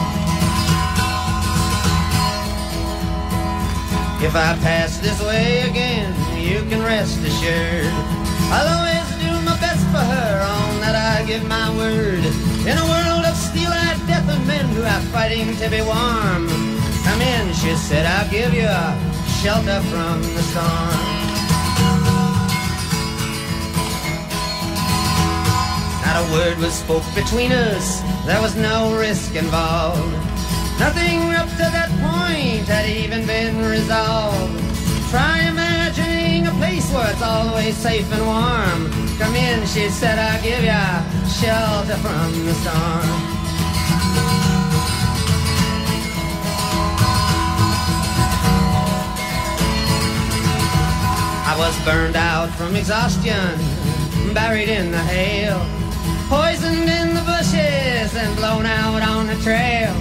If 4.22 4.36
I 4.36 4.56
pass 4.62 4.98
this 4.98 5.20
way 5.20 5.62
again, 5.68 6.14
you 6.38 6.62
can 6.70 6.80
rest 6.80 7.18
assured. 7.18 7.92
I'll 8.54 8.70
always 8.78 9.08
do 9.18 9.32
my 9.44 9.58
best 9.58 9.84
for 9.90 10.04
her, 10.14 10.42
on 10.46 10.80
that 10.80 10.94
I 10.94 11.24
give 11.26 11.44
my 11.48 11.68
word. 11.76 12.22
In 12.66 12.78
a 12.78 12.86
world 12.86 13.24
of 13.26 13.36
men 13.44 13.81
who 14.82 14.88
are 14.88 15.00
fighting 15.12 15.56
to 15.56 15.70
be 15.70 15.80
warm. 15.80 16.48
Come 17.06 17.20
in, 17.22 17.54
she 17.54 17.74
said, 17.76 18.04
I'll 18.04 18.28
give 18.30 18.52
you 18.52 18.74
shelter 19.38 19.80
from 19.90 20.20
the 20.22 20.42
storm. 20.50 20.98
Not 26.04 26.16
a 26.18 26.32
word 26.34 26.58
was 26.58 26.74
spoke 26.74 27.06
between 27.14 27.52
us, 27.52 28.00
there 28.26 28.40
was 28.40 28.56
no 28.56 28.98
risk 28.98 29.36
involved. 29.36 30.12
Nothing 30.80 31.30
up 31.40 31.48
to 31.60 31.66
that 31.76 31.90
point 32.02 32.66
had 32.66 32.88
even 32.88 33.24
been 33.24 33.64
resolved. 33.64 34.58
Try 35.10 35.46
imagining 35.46 36.48
a 36.48 36.54
place 36.58 36.90
where 36.92 37.08
it's 37.08 37.22
always 37.22 37.76
safe 37.76 38.10
and 38.12 38.26
warm. 38.26 38.90
Come 39.18 39.36
in, 39.36 39.64
she 39.66 39.88
said, 39.90 40.18
I'll 40.18 40.42
give 40.42 40.64
ya 40.64 41.04
shelter 41.38 41.98
from 42.02 42.46
the 42.46 42.54
storm. 42.54 43.41
Was 51.62 51.84
burned 51.84 52.16
out 52.16 52.50
from 52.58 52.74
exhaustion, 52.74 53.54
buried 54.34 54.68
in 54.68 54.90
the 54.90 54.98
hail, 54.98 55.64
poisoned 56.28 56.88
in 56.90 57.14
the 57.14 57.22
bushes 57.22 58.10
and 58.16 58.34
blown 58.36 58.66
out 58.66 59.00
on 59.00 59.28
the 59.28 59.36
trail. 59.46 59.94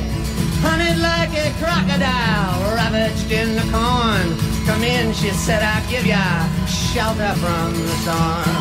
Hunted 0.66 0.97
like 0.97 1.30
a 1.38 1.53
crocodile, 1.62 2.74
ravaged 2.74 3.32
in 3.32 3.53
the 3.53 3.68
corn. 3.70 4.28
Come 4.66 4.84
in, 4.84 5.14
she 5.14 5.30
said, 5.30 5.62
I'll 5.62 5.88
give 5.88 6.03
ya 6.03 6.26
shelter 6.66 7.34
from 7.38 7.74
the 7.74 7.95
storm. 8.01 8.57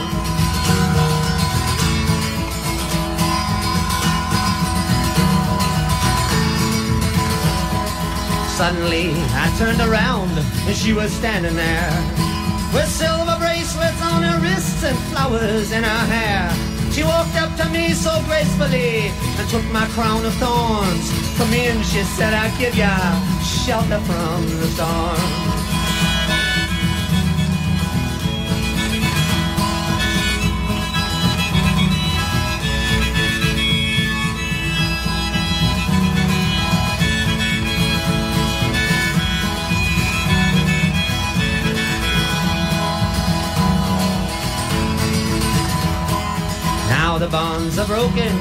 Suddenly, 8.58 9.12
I 9.42 9.46
turned 9.56 9.80
around 9.80 10.32
and 10.68 10.76
she 10.76 10.92
was 10.92 11.10
standing 11.10 11.56
there 11.56 12.29
with 12.72 12.88
silver 12.88 13.36
bracelets 13.38 14.02
on 14.02 14.22
her 14.22 14.40
wrists 14.40 14.82
and 14.84 14.98
flowers 15.10 15.72
in 15.72 15.82
her 15.82 16.04
hair. 16.14 16.50
She 16.92 17.02
walked 17.04 17.36
up 17.36 17.54
to 17.56 17.68
me 17.70 17.90
so 17.90 18.10
gracefully 18.26 19.10
and 19.38 19.48
took 19.48 19.64
my 19.72 19.86
crown 19.94 20.24
of 20.24 20.34
thorns. 20.34 21.06
Come 21.38 21.52
in, 21.52 21.82
she 21.84 22.02
said, 22.02 22.34
I'll 22.34 22.58
give 22.58 22.74
ya 22.74 22.94
shelter 23.42 24.00
from 24.00 24.42
the 24.58 24.66
storm. 24.74 25.69
The 47.20 47.28
bonds 47.28 47.78
are 47.78 47.86
broken, 47.86 48.32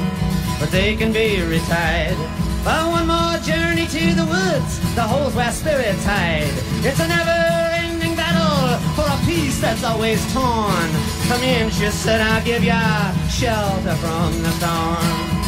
but 0.58 0.70
they 0.70 0.96
can 0.96 1.12
be 1.12 1.36
retied. 1.36 2.16
By 2.64 2.80
one 2.88 3.08
more 3.08 3.36
journey 3.44 3.86
to 3.86 4.14
the 4.14 4.24
woods, 4.24 4.80
the 4.94 5.02
holes 5.02 5.34
where 5.34 5.52
spirits 5.52 6.02
hide. 6.02 6.48
It's 6.82 6.98
a 6.98 7.06
never-ending 7.06 8.16
battle 8.16 8.80
for 8.96 9.04
a 9.04 9.18
peace 9.26 9.60
that's 9.60 9.84
always 9.84 10.20
torn. 10.32 10.88
Come 11.28 11.42
in, 11.42 11.68
she 11.68 11.90
said, 11.90 12.22
I'll 12.22 12.42
give 12.42 12.64
ya 12.64 13.12
shelter 13.28 13.94
from 13.96 14.42
the 14.42 14.50
storm. 14.52 15.40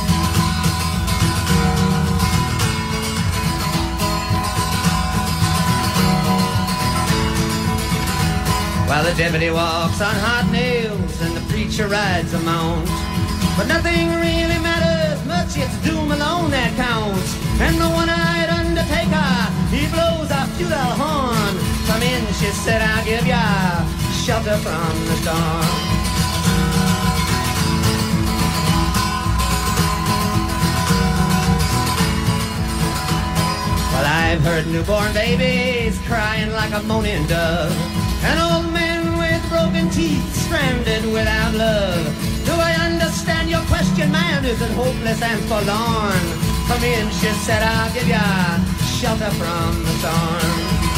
While 8.86 9.04
the 9.04 9.14
deputy 9.14 9.50
walks 9.50 10.02
on 10.02 10.14
hot 10.16 10.50
nails 10.52 11.22
and 11.22 11.34
the 11.34 11.40
preacher 11.50 11.88
rides 11.88 12.34
a 12.34 12.40
mount. 12.40 13.11
But 13.56 13.66
nothing 13.66 14.08
really 14.16 14.58
matters 14.58 15.20
much, 15.26 15.56
it's 15.56 15.76
doom 15.84 16.10
alone 16.10 16.50
that 16.50 16.72
counts. 16.76 17.36
And 17.60 17.76
the 17.76 17.88
one-eyed 17.88 18.48
undertaker, 18.48 19.32
he 19.68 19.86
blows 19.92 20.30
a 20.32 20.46
futile 20.56 20.96
horn. 20.96 21.54
Come 21.86 22.02
in, 22.02 22.24
she 22.40 22.48
said, 22.64 22.80
I'll 22.80 23.04
give 23.04 23.26
ya 23.26 23.44
shelter 24.24 24.56
from 24.56 24.92
the 25.06 25.16
storm. 25.20 25.66
Well, 33.92 34.06
I've 34.06 34.40
heard 34.40 34.66
newborn 34.68 35.12
babies 35.12 35.98
crying 36.06 36.52
like 36.52 36.72
a 36.72 36.82
moaning 36.84 37.26
dove. 37.26 37.76
An 38.24 38.38
old 38.38 38.72
man 38.72 39.18
with 39.18 39.42
broken 39.50 39.90
teeth 39.90 40.34
stranded 40.34 41.04
without 41.12 41.54
love. 41.54 42.31
Your 43.52 43.60
question, 43.66 44.10
man? 44.10 44.46
Is 44.46 44.62
it 44.62 44.70
hopeless 44.70 45.20
and 45.20 45.44
forlorn? 45.44 46.24
Come 46.68 46.84
in, 46.84 47.10
she 47.10 47.28
said, 47.44 47.62
I'll 47.62 47.92
give 47.92 48.08
ya 48.08 48.18
shelter 48.98 49.30
from 49.32 49.84
the 49.84 49.92
storm. 50.00 50.92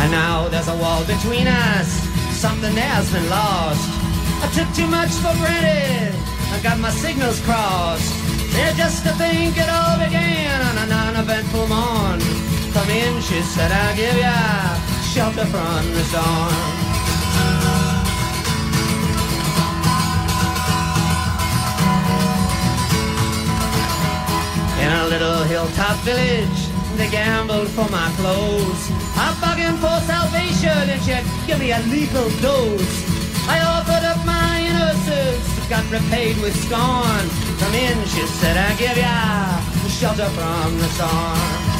And 0.00 0.12
now 0.12 0.48
there's 0.48 0.68
a 0.68 0.76
wall 0.76 1.02
between 1.06 1.46
us. 1.46 1.88
Something 2.36 2.74
there's 2.74 3.10
been 3.10 3.30
lost. 3.30 4.01
I 4.42 4.48
took 4.50 4.68
too 4.74 4.88
much 4.88 5.10
for 5.22 5.32
granted. 5.38 6.14
I 6.50 6.60
got 6.62 6.78
my 6.78 6.90
signals 6.90 7.40
crossed. 7.46 8.12
They're 8.52 8.74
just 8.74 9.06
a 9.06 9.12
think 9.14 9.56
it 9.56 9.68
all 9.70 9.96
began 9.98 10.60
on 10.60 10.76
an 10.84 10.92
uneventful 10.92 11.66
morn. 11.68 12.20
Come 12.74 12.90
in, 12.90 13.22
she 13.22 13.40
said, 13.42 13.70
I'll 13.70 13.96
give 13.96 14.18
ya 14.18 14.34
shelter 15.14 15.46
from 15.46 15.82
the 15.94 16.04
storm. 16.10 16.92
In 24.82 24.90
a 24.90 25.06
little 25.06 25.44
hilltop 25.44 25.96
village, 25.98 26.60
they 26.96 27.08
gambled 27.10 27.68
for 27.68 27.88
my 27.90 28.10
clothes. 28.18 28.90
I'm 29.16 29.34
bugging 29.36 29.78
for 29.78 29.96
salvation, 30.04 30.90
and 30.90 31.00
she 31.00 31.46
give 31.46 31.60
me 31.60 31.70
a 31.70 31.78
lethal 31.92 32.28
dose 32.40 33.11
got 35.72 35.90
repaid 35.90 36.36
with 36.42 36.54
scorn. 36.66 37.24
Come 37.58 37.74
in, 37.74 37.96
she 38.08 38.26
said, 38.26 38.58
I 38.58 38.76
give 38.76 38.94
ya 38.94 39.08
shelter 39.88 40.28
from 40.36 40.76
the 40.76 40.88
storm. 40.96 41.72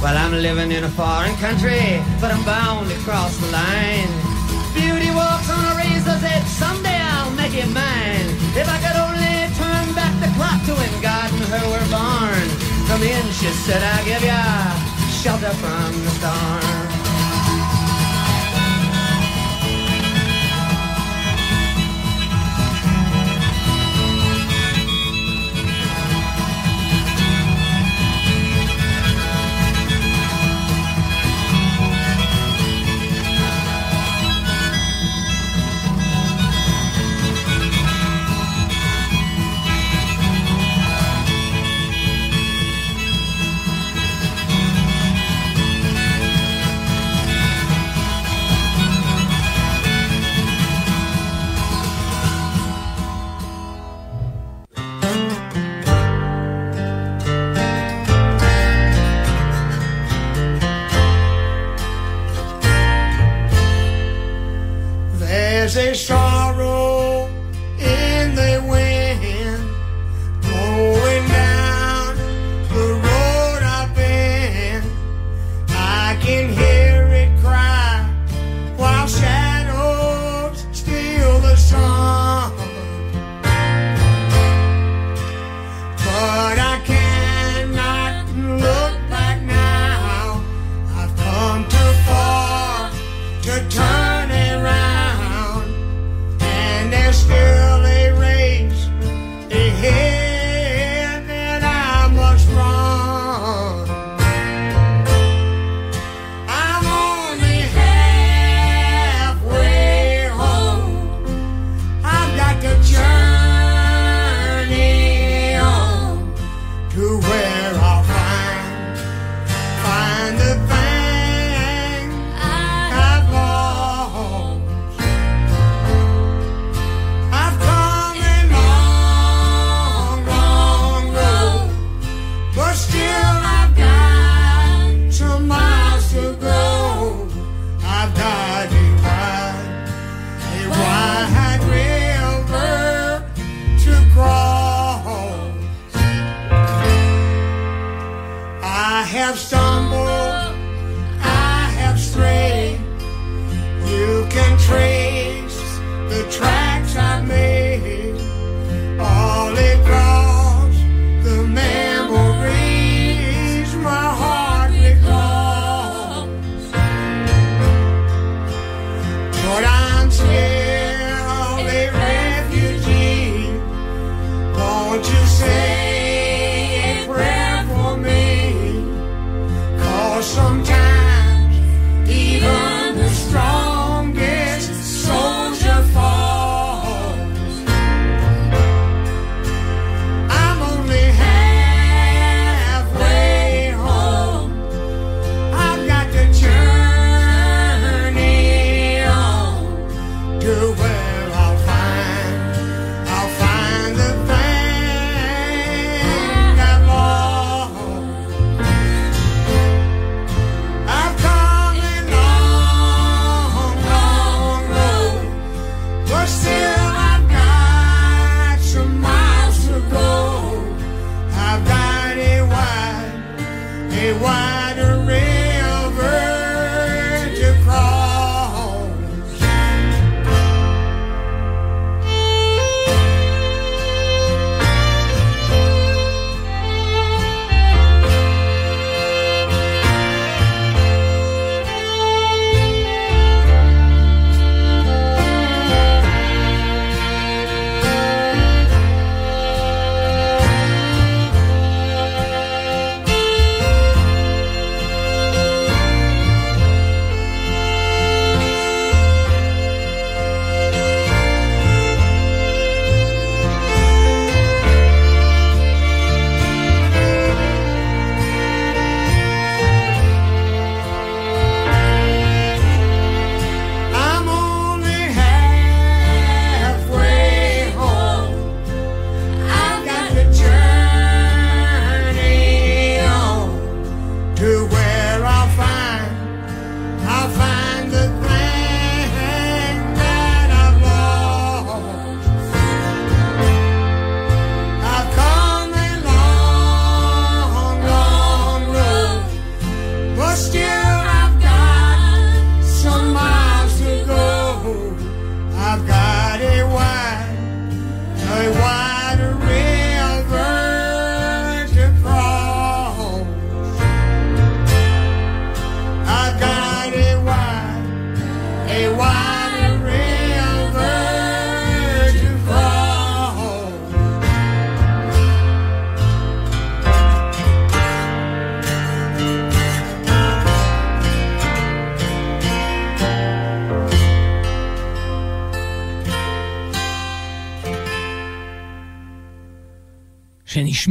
Well, 0.00 0.16
I'm 0.16 0.32
living 0.40 0.70
in 0.70 0.84
a 0.84 0.88
foreign 0.90 1.34
country, 1.38 2.00
but 2.20 2.30
I'm 2.30 2.44
bound 2.44 2.90
to 2.90 2.96
cross 2.98 3.36
the 3.38 3.50
line. 3.50 4.34
Beauty 4.74 5.10
walks 5.10 5.48
on 5.50 5.64
a 5.72 5.73
Someday 6.54 7.00
I'll 7.14 7.32
make 7.32 7.54
it 7.54 7.66
mine. 7.74 8.28
If 8.54 8.68
I 8.68 8.78
could 8.78 8.98
only 9.06 9.36
turn 9.58 9.86
back 9.98 10.14
the 10.22 10.30
clock 10.38 10.62
to 10.66 10.72
when 10.78 10.94
God 11.02 11.30
and 11.34 11.44
her 11.52 11.66
were 11.72 11.88
born. 11.90 12.46
Come 12.88 13.02
in, 13.02 13.24
she 13.32 13.50
said, 13.66 13.82
I'll 13.82 14.04
give 14.04 14.22
ya 14.22 14.40
shelter 15.10 15.54
from 15.54 15.90
the 16.04 16.10
storm. 16.10 16.83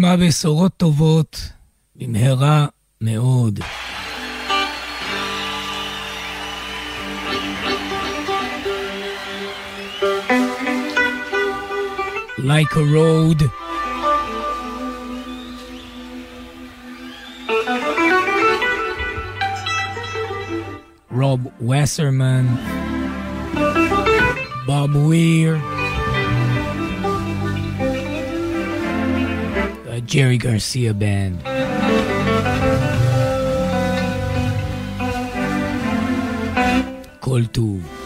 נשמע 0.02 0.16
בשורות 0.16 0.72
טובות 0.76 1.52
במהרה 1.96 2.66
מאוד. 3.00 3.60
Like 12.38 12.72
a 12.76 12.84
road. 12.96 13.40
Rob 21.10 21.40
Wasserman, 21.60 22.46
Bob 24.66 24.92
Weir, 25.08 25.52
Jerry 30.01 30.37
Garcia 30.37 30.93
band. 30.93 31.43
Call 37.21 37.45
to. 37.53 38.02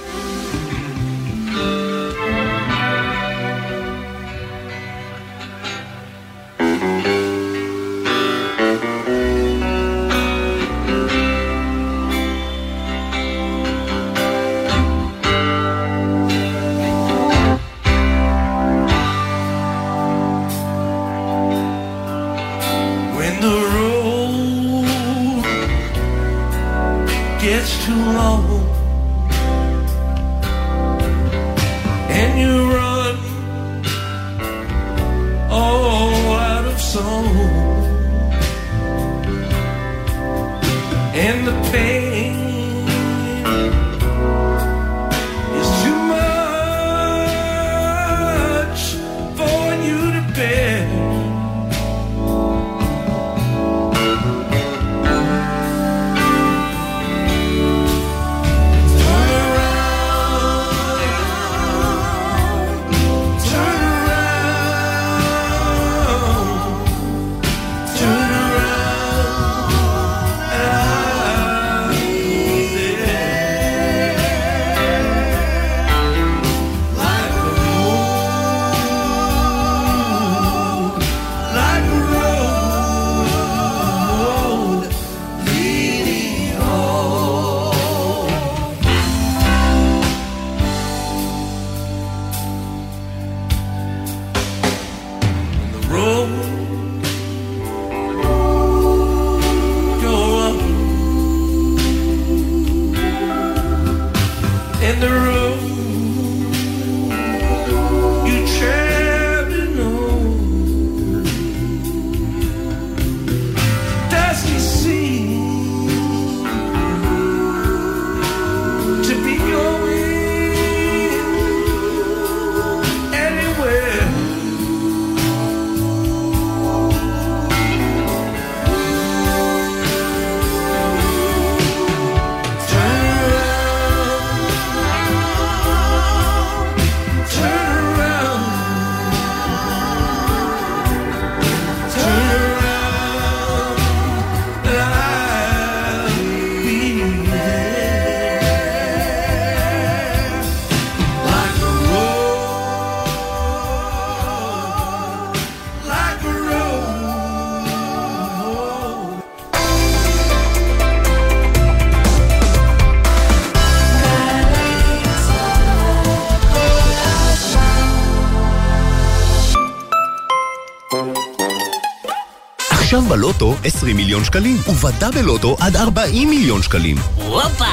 עכשיו 172.87 173.01
בלוטו 173.01 173.55
20 173.63 173.95
מיליון 173.95 174.23
שקלים, 174.23 174.57
ובדה 174.69 175.11
בלוטו 175.11 175.55
עד 175.59 175.75
40 175.75 176.29
מיליון 176.29 176.61
שקלים. 176.61 176.97
הופה! 177.15 177.65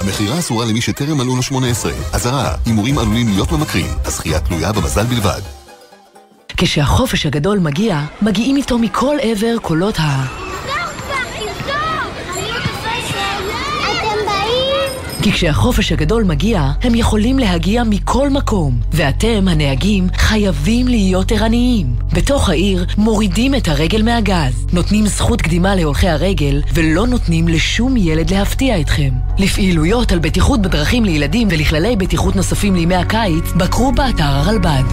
המכירה 0.00 0.38
אסורה 0.38 0.66
למי 0.66 0.80
שטרם 0.80 1.16
מלאו 1.18 1.36
לו 1.36 1.42
18. 1.42 1.92
אזהרה, 2.12 2.54
הימורים 2.66 2.98
עלולים 2.98 3.28
להיות 3.28 3.52
ממכרים. 3.52 3.86
הזכייה 4.04 4.40
תלויה 4.40 4.72
במזל 4.72 5.04
בלבד. 5.04 5.40
כשהחופש 6.56 7.26
הגדול 7.26 7.58
מגיע, 7.58 8.00
מגיעים 8.22 8.56
איתו 8.56 8.78
מכל 8.78 9.16
עבר 9.22 9.58
קולות 9.62 9.98
ה... 9.98 10.43
כי 15.24 15.32
כשהחופש 15.32 15.92
הגדול 15.92 16.24
מגיע, 16.24 16.70
הם 16.82 16.94
יכולים 16.94 17.38
להגיע 17.38 17.82
מכל 17.84 18.30
מקום, 18.30 18.80
ואתם, 18.92 19.48
הנהגים, 19.48 20.06
חייבים 20.16 20.88
להיות 20.88 21.32
ערניים. 21.32 21.86
בתוך 22.12 22.48
העיר 22.48 22.86
מורידים 22.98 23.54
את 23.54 23.68
הרגל 23.68 24.02
מהגז, 24.02 24.66
נותנים 24.72 25.06
זכות 25.06 25.42
קדימה 25.42 25.74
להולכי 25.74 26.08
הרגל, 26.08 26.62
ולא 26.74 27.06
נותנים 27.06 27.48
לשום 27.48 27.96
ילד 27.96 28.30
להפתיע 28.30 28.80
אתכם. 28.80 29.10
לפעילויות 29.38 30.12
על 30.12 30.18
בטיחות 30.18 30.62
בדרכים 30.62 31.04
לילדים 31.04 31.48
ולכללי 31.50 31.96
בטיחות 31.96 32.36
נוספים 32.36 32.74
לימי 32.74 32.96
הקיץ, 32.96 33.44
בקרו 33.56 33.92
באתר 33.92 34.24
הרלב"ד. 34.24 34.84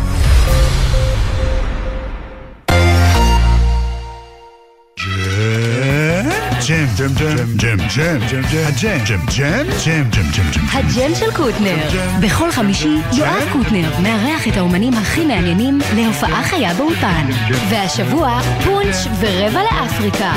ג'ם, 6.71 6.85
ג'ם, 6.97 7.13
ג'ם, 7.55 7.77
ג'ם, 7.95 8.19
ג'ם, 8.27 8.41
ג'ם, 8.51 8.63
הג'ם, 8.65 8.99
ג'ם, 9.05 9.19
ג'ם, 9.37 9.63
ג'ם, 9.85 10.03
ג'ם, 10.09 10.31
ג'ם, 10.31 10.51
ג'ם. 10.51 10.65
הג'ם 10.71 11.15
של 11.15 11.31
קוטנר. 11.35 11.77
בכל 12.21 12.51
חמישי 12.51 12.97
יואב 13.13 13.43
קוטנר 13.51 13.89
מארח 14.03 14.47
את 14.47 14.57
האומנים 14.57 14.93
הכי 14.93 15.25
מעניינים 15.25 15.79
להופעה 15.95 16.43
חיה 16.43 16.73
באולפן. 16.73 17.29
והשבוע 17.69 18.41
פונץ' 18.63 19.07
ורבע 19.19 19.61
לאפריקה. 19.63 20.33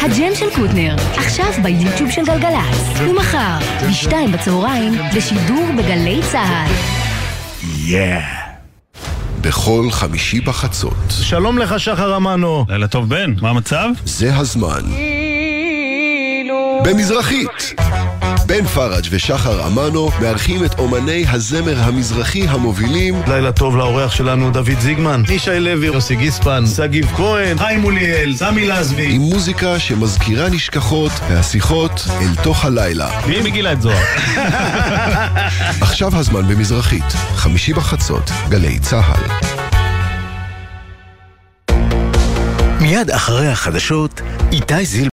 הג'ם 0.00 0.34
של 0.34 0.46
קוטנר, 0.54 0.96
עכשיו 1.16 1.52
ביוטיוב 1.62 2.10
של 2.10 2.24
גלגלצ. 2.24 3.00
ומחר, 3.00 3.58
בשתיים 3.88 4.32
בצהריים, 4.32 4.92
בשידור 5.16 5.66
בגלי 5.78 6.20
צה"ל. 6.32 6.72
יאה. 7.76 8.42
בכל 9.40 9.88
חמישי 9.90 10.40
בחצות. 10.40 10.96
שלום 11.08 11.58
לך, 11.58 11.80
שחר 11.80 12.16
אמנו. 12.16 12.64
לילה 12.68 12.88
טוב, 12.88 13.08
בן, 13.08 13.34
מה 13.40 13.50
המצב? 13.50 13.88
זה 14.04 14.36
הזמן. 14.36 14.82
במזרחית. 16.84 17.74
בן 18.46 18.66
פראג' 18.66 19.04
ושחר 19.10 19.66
אמנו 19.66 20.10
מארחים 20.20 20.64
את 20.64 20.78
אומני 20.78 21.24
הזמר 21.28 21.80
המזרחי 21.80 22.48
המובילים 22.48 23.22
לילה 23.28 23.52
טוב 23.52 23.76
לאורח 23.76 24.12
שלנו 24.12 24.50
דוד 24.50 24.80
זיגמן, 24.80 25.22
ישי 25.28 25.60
לוי, 25.60 25.86
יוסי 25.86 26.16
גיספן, 26.16 26.64
שגיב 26.66 27.06
כהן, 27.16 27.58
חיים 27.58 27.80
מוליאל, 27.80 28.34
סמי 28.36 28.66
לזבי. 28.66 29.14
עם 29.14 29.20
מוזיקה 29.20 29.78
שמזכירה 29.78 30.48
נשכחות 30.48 31.12
והשיחות 31.28 32.04
אל 32.20 32.42
תוך 32.42 32.64
הלילה. 32.64 33.10
מי 33.26 33.40
מגילת 33.40 33.82
זוהר? 33.82 34.02
עכשיו 35.80 36.16
הזמן 36.16 36.48
במזרחית, 36.48 37.12
חמישי 37.34 37.72
בחצות, 37.72 38.30
גלי 38.48 38.78
צה"ל. 38.78 39.52
מיד 42.82 43.10
אחרי 43.10 43.48
החדשות, 43.48 44.20
איתי 44.52 44.84
זיל 44.84 45.10